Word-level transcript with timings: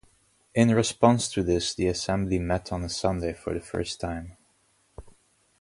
In 0.55 0.71
response 0.73 1.29
to 1.31 1.43
this 1.43 1.75
the 1.75 1.85
Assembly 1.85 2.39
met 2.39 2.71
on 2.71 2.83
a 2.83 2.89
Sunday 2.89 3.33
for 3.33 3.53
the 3.53 3.59
first 3.61 3.99
time. 3.99 4.35